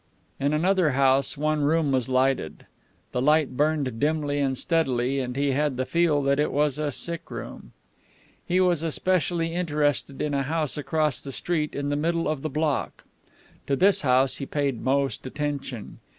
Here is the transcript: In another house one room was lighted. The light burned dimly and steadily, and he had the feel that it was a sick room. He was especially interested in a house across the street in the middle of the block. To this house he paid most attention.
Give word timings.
In 0.39 0.51
another 0.51 0.93
house 0.93 1.37
one 1.37 1.61
room 1.61 1.91
was 1.91 2.09
lighted. 2.09 2.65
The 3.11 3.21
light 3.21 3.55
burned 3.55 3.99
dimly 3.99 4.39
and 4.39 4.57
steadily, 4.57 5.19
and 5.19 5.35
he 5.35 5.51
had 5.51 5.77
the 5.77 5.85
feel 5.85 6.23
that 6.23 6.39
it 6.39 6.51
was 6.51 6.79
a 6.79 6.89
sick 6.91 7.29
room. 7.29 7.71
He 8.43 8.59
was 8.59 8.81
especially 8.81 9.53
interested 9.53 10.19
in 10.19 10.33
a 10.33 10.41
house 10.41 10.75
across 10.75 11.21
the 11.21 11.31
street 11.31 11.75
in 11.75 11.89
the 11.89 11.95
middle 11.95 12.27
of 12.27 12.41
the 12.41 12.49
block. 12.49 13.03
To 13.67 13.75
this 13.75 14.01
house 14.01 14.37
he 14.37 14.47
paid 14.47 14.81
most 14.81 15.27
attention. 15.27 15.99